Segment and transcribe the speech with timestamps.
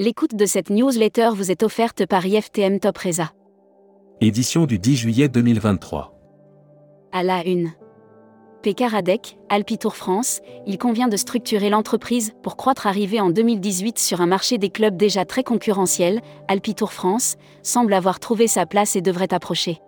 [0.00, 3.32] L'écoute de cette newsletter vous est offerte par IFTM Top Reza.
[4.22, 6.18] Édition du 10 juillet 2023.
[7.12, 7.72] À la une.
[8.62, 14.26] Pécaradec, Alpitour France, il convient de structurer l'entreprise pour croître arrivé en 2018 sur un
[14.26, 19.34] marché des clubs déjà très concurrentiel, Alpitour France, semble avoir trouvé sa place et devrait
[19.34, 19.82] approcher.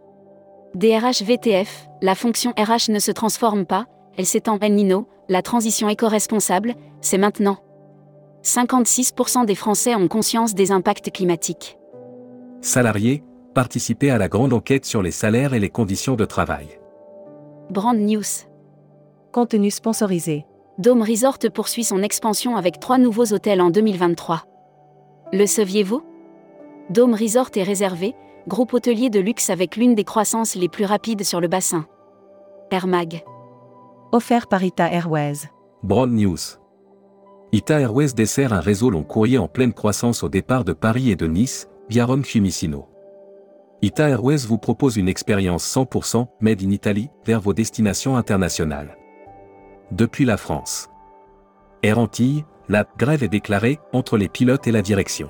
[0.74, 3.86] DRH VTF, la fonction RH ne se transforme pas,
[4.18, 7.56] elle s'étend El Nino, la transition éco-responsable, c'est maintenant.
[8.42, 11.78] 56% des Français ont conscience des impacts climatiques.
[12.60, 13.22] Salariés,
[13.54, 16.80] participez à la grande enquête sur les salaires et les conditions de travail.
[17.70, 18.22] Brand News.
[19.32, 20.44] Contenu sponsorisé.
[20.78, 24.44] Dome Resort poursuit son expansion avec trois nouveaux hôtels en 2023.
[25.32, 26.02] Le saviez-vous?
[26.90, 28.14] Dome Resort est réservé,
[28.48, 31.86] groupe hôtelier de luxe avec l'une des croissances les plus rapides sur le bassin.
[32.70, 33.22] Air Mag.
[34.12, 35.48] Offert par Ita Airways.
[35.82, 36.61] Broad News.
[37.54, 41.16] Ita Airways dessert un réseau long courrier en pleine croissance au départ de Paris et
[41.16, 42.88] de Nice, via Rome Fiumicino.
[43.82, 48.96] Ita Airways vous propose une expérience 100% made in Italy vers vos destinations internationales.
[49.90, 50.88] Depuis la France.
[51.82, 55.28] Air Antilles, la grève est déclarée entre les pilotes et la direction.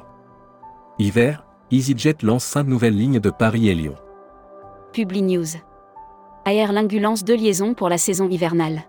[1.00, 3.96] Hiver, EasyJet lance 5 nouvelles lignes de Paris et Lyon.
[4.92, 5.56] Publi News.
[6.46, 8.84] Aer Lingu lance deux liaisons pour la saison hivernale.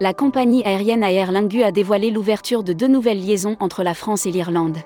[0.00, 4.26] La compagnie aérienne Aer Lingu a dévoilé l'ouverture de deux nouvelles liaisons entre la France
[4.26, 4.78] et l'Irlande.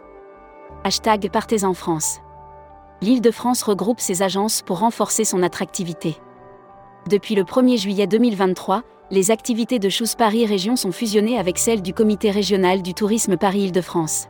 [0.85, 2.21] Hashtag Partez en France.
[3.03, 6.17] L'Île-de-France regroupe ses agences pour renforcer son attractivité.
[7.11, 11.83] Depuis le 1er juillet 2023, les activités de Choose Paris Région sont fusionnées avec celles
[11.83, 14.29] du Comité régional du tourisme Paris-Île-de-France.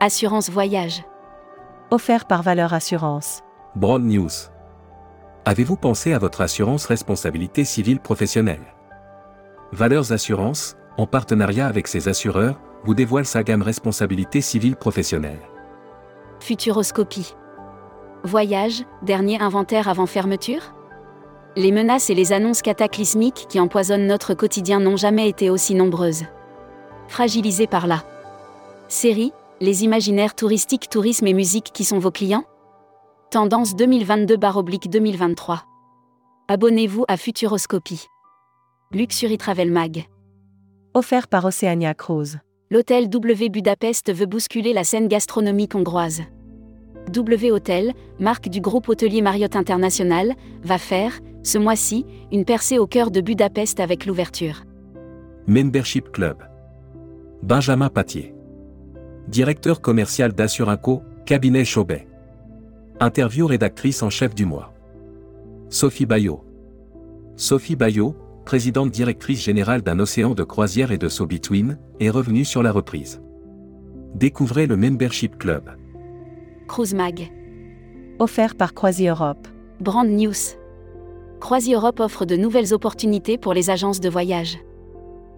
[0.00, 1.04] Assurance voyage.
[1.90, 3.42] Offert par Valeur Assurance.
[3.76, 4.30] Broad News.
[5.44, 8.79] Avez-vous pensé à votre assurance responsabilité civile professionnelle?
[9.72, 15.38] Valeurs Assurance, en partenariat avec ses assureurs, vous dévoile sa gamme responsabilité civile professionnelle.
[16.40, 17.36] Futuroscopie.
[18.24, 20.74] Voyage, dernier inventaire avant fermeture?
[21.56, 26.24] Les menaces et les annonces cataclysmiques qui empoisonnent notre quotidien n'ont jamais été aussi nombreuses.
[27.06, 28.02] Fragilisés par là.
[28.88, 32.44] Série, les imaginaires touristiques, tourisme et musique qui sont vos clients?
[33.30, 35.60] Tendance 2022-2023.
[36.48, 38.08] Abonnez-vous à Futuroscopie.
[38.92, 40.08] Luxury Travel Mag.
[40.94, 42.40] Offert par Oceania Cruise.
[42.72, 46.22] L'hôtel W Budapest veut bousculer la scène gastronomique hongroise.
[47.12, 50.34] W Hotel, marque du groupe hôtelier Marriott International,
[50.64, 54.64] va faire, ce mois-ci, une percée au cœur de Budapest avec l'ouverture.
[55.46, 56.38] Membership Club.
[57.44, 58.34] Benjamin Patier.
[59.28, 62.08] Directeur commercial d'Assurinco, cabinet Chaubet.
[62.98, 64.74] Interview rédactrice en chef du mois.
[65.68, 66.42] Sophie Bayot.
[67.36, 72.44] Sophie Bayot, présidente directrice générale d'un océan de croisière et de saut between, est revenue
[72.44, 73.20] sur la reprise.
[74.14, 75.70] Découvrez le Membership Club.
[76.66, 77.30] Cruise Mag.
[78.18, 79.48] Offert par Croisi Europe.
[79.80, 80.56] Brand News.
[81.40, 84.58] Croisi Europe offre de nouvelles opportunités pour les agences de voyage.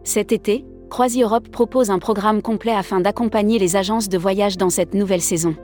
[0.04, 4.70] Cet été, Croisi Europe propose un programme complet afin d'accompagner les agences de voyage dans
[4.70, 5.54] cette nouvelle saison.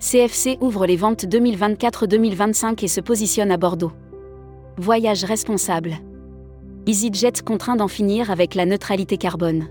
[0.00, 3.92] CFC ouvre les ventes 2024-2025 et se positionne à Bordeaux.
[4.76, 5.96] Voyage responsable.
[6.88, 9.68] EasyJet contraint d'en finir avec la neutralité carbone.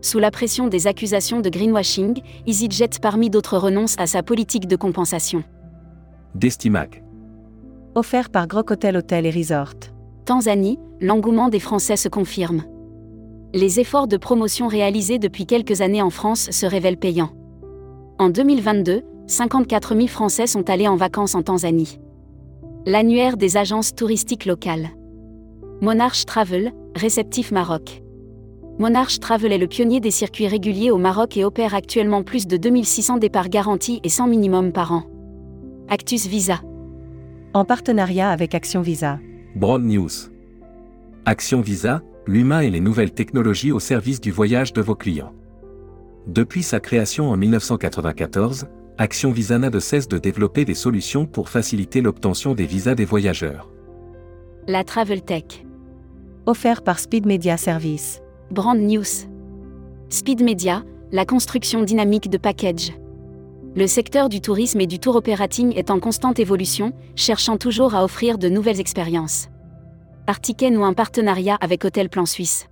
[0.00, 4.76] Sous la pression des accusations de greenwashing, EasyJet parmi d'autres renonce à sa politique de
[4.76, 5.42] compensation.
[6.36, 7.02] Destimac.
[7.96, 9.74] Offert par Groc Hotel Hotel et Resort.
[10.26, 12.62] Tanzanie, l'engouement des Français se confirme.
[13.52, 17.32] Les efforts de promotion réalisés depuis quelques années en France se révèlent payants.
[18.20, 21.98] En 2022, 54 000 Français sont allés en vacances en Tanzanie.
[22.86, 24.90] L'annuaire des agences touristiques locales.
[25.80, 28.02] Monarch Travel, réceptif Maroc.
[28.80, 32.56] Monarch Travel est le pionnier des circuits réguliers au Maroc et opère actuellement plus de
[32.56, 35.04] 2600 départs garantis et 100 minimum par an.
[35.88, 36.60] Actus Visa.
[37.54, 39.20] En partenariat avec Action Visa.
[39.54, 40.10] Broad News.
[41.26, 45.32] Action Visa, l'humain et les nouvelles technologies au service du voyage de vos clients.
[46.26, 48.66] Depuis sa création en 1994,
[48.98, 53.04] Action Visa n'a de cesse de développer des solutions pour faciliter l'obtention des visas des
[53.04, 53.70] voyageurs.
[54.66, 55.67] La Travel Tech.
[56.48, 58.22] Offert par Speed Media Service.
[58.50, 59.28] Brand News.
[60.08, 62.94] Speed Media, la construction dynamique de package.
[63.76, 68.02] Le secteur du tourisme et du tour operating est en constante évolution, cherchant toujours à
[68.02, 69.48] offrir de nouvelles expériences.
[70.26, 72.66] Artiken ou un partenariat avec Hôtel Plan Suisse.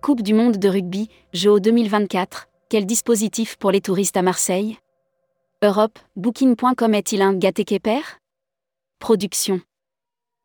[0.00, 4.78] Coupe du monde de rugby, Jeux 2024, quel dispositif pour les touristes à Marseille?
[5.60, 7.64] Europe, Booking.com est-il un gâté
[9.00, 9.60] Production.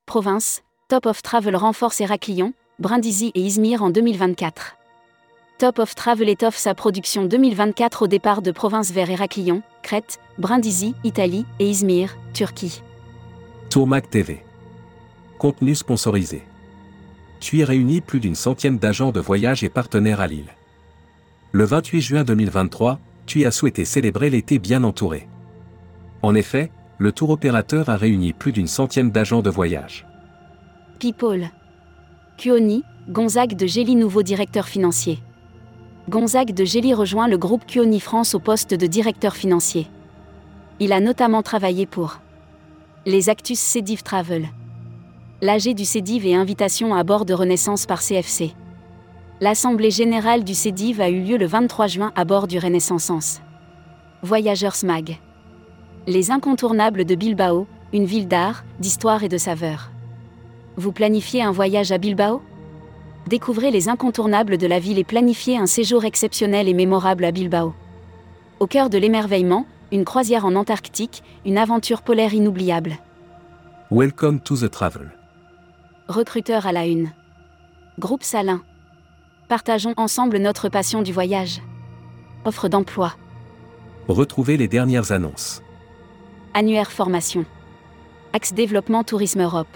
[0.08, 4.78] Province, Top of Travel renforce Héraclion, Brindisi et Izmir en 2024.
[5.58, 10.96] Top of Travel étoffe sa production 2024 au départ de provinces vers Héraclion, Crète, Brindisi,
[11.04, 12.82] Italie et Izmir, Turquie.
[13.70, 14.46] Tourmac TV.
[15.38, 16.44] Contenu sponsorisé.
[17.42, 20.56] Tu y réunis plus d'une centaine d'agents de voyage et partenaires à Lille.
[21.52, 25.28] Le 28 juin 2023, tu as souhaité célébrer l'été bien entouré.
[26.22, 30.08] En effet, le tour opérateur a réuni plus d'une centaine d'agents de voyage.
[30.98, 31.50] People.
[32.38, 35.20] Cuoni, Gonzague de Gély nouveau directeur financier.
[36.10, 39.88] Gonzague de Gély rejoint le groupe Cuoni France au poste de directeur financier.
[40.80, 42.20] Il a notamment travaillé pour
[43.06, 44.50] les Actus Cédiv Travel.
[45.42, 48.54] L'AG du Cédiv et invitation à bord de Renaissance par CFC.
[49.40, 53.42] L'Assemblée générale du Cédiv a eu lieu le 23 juin à bord du Renaissance.
[54.24, 55.20] Voyageurs SMAG.
[56.08, 59.92] Les incontournables de Bilbao, une ville d'art, d'histoire et de saveur.
[60.78, 62.40] Vous planifiez un voyage à Bilbao?
[63.26, 67.74] Découvrez les incontournables de la ville et planifiez un séjour exceptionnel et mémorable à Bilbao.
[68.60, 72.98] Au cœur de l'émerveillement, une croisière en Antarctique, une aventure polaire inoubliable.
[73.90, 75.12] Welcome to the travel.
[76.10, 77.10] Recruteur à la une.
[77.98, 78.62] Groupe Salin.
[79.50, 81.60] Partageons ensemble notre passion du voyage.
[82.46, 83.16] Offre d'emploi.
[84.08, 85.64] Retrouvez les dernières annonces.
[86.54, 87.46] Annuaire formation.
[88.32, 89.76] Axe développement Tourisme Europe.